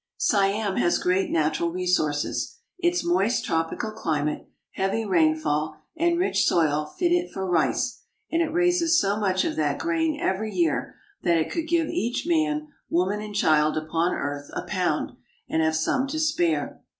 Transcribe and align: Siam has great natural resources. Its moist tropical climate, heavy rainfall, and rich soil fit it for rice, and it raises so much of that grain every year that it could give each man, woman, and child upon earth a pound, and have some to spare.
Siam 0.17 0.77
has 0.77 0.97
great 0.97 1.29
natural 1.29 1.71
resources. 1.71 2.57
Its 2.79 3.03
moist 3.05 3.45
tropical 3.45 3.91
climate, 3.91 4.49
heavy 4.71 5.05
rainfall, 5.05 5.75
and 5.95 6.17
rich 6.17 6.45
soil 6.47 6.87
fit 6.97 7.11
it 7.11 7.29
for 7.31 7.45
rice, 7.47 8.01
and 8.31 8.41
it 8.41 8.49
raises 8.51 8.99
so 8.99 9.19
much 9.19 9.45
of 9.45 9.55
that 9.57 9.77
grain 9.77 10.19
every 10.19 10.51
year 10.51 10.95
that 11.21 11.37
it 11.37 11.51
could 11.51 11.67
give 11.67 11.87
each 11.87 12.25
man, 12.25 12.69
woman, 12.89 13.21
and 13.21 13.35
child 13.35 13.77
upon 13.77 14.15
earth 14.15 14.49
a 14.55 14.63
pound, 14.63 15.11
and 15.47 15.61
have 15.61 15.75
some 15.75 16.07
to 16.07 16.19
spare. 16.19 16.81